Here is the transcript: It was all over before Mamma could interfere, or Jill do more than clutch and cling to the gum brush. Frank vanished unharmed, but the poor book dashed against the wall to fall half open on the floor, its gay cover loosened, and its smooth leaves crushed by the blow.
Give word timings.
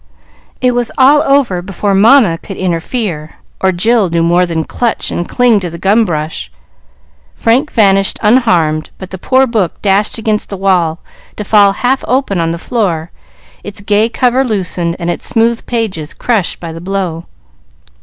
It 0.61 0.71
was 0.73 0.91
all 0.97 1.21
over 1.21 1.61
before 1.61 1.93
Mamma 1.93 2.39
could 2.39 2.57
interfere, 2.57 3.35
or 3.61 3.71
Jill 3.71 4.09
do 4.09 4.23
more 4.23 4.47
than 4.47 4.63
clutch 4.63 5.11
and 5.11 5.29
cling 5.29 5.59
to 5.59 5.69
the 5.69 5.77
gum 5.77 6.05
brush. 6.05 6.51
Frank 7.35 7.71
vanished 7.71 8.17
unharmed, 8.23 8.89
but 8.97 9.11
the 9.11 9.19
poor 9.19 9.45
book 9.45 9.79
dashed 9.83 10.17
against 10.17 10.49
the 10.49 10.57
wall 10.57 11.01
to 11.35 11.43
fall 11.43 11.73
half 11.73 12.03
open 12.07 12.41
on 12.41 12.49
the 12.49 12.57
floor, 12.57 13.11
its 13.63 13.79
gay 13.79 14.09
cover 14.09 14.43
loosened, 14.43 14.95
and 14.97 15.11
its 15.11 15.27
smooth 15.27 15.61
leaves 15.71 16.15
crushed 16.15 16.59
by 16.59 16.71
the 16.73 16.81
blow. 16.81 17.25